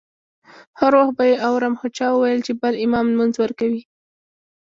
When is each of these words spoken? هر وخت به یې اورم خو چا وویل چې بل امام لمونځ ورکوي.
هر 0.79 0.91
وخت 0.99 1.13
به 1.17 1.23
یې 1.29 1.35
اورم 1.47 1.73
خو 1.79 1.87
چا 1.97 2.07
وویل 2.11 2.41
چې 2.47 2.53
بل 2.61 2.73
امام 2.85 3.05
لمونځ 3.11 3.35
ورکوي. 3.39 3.81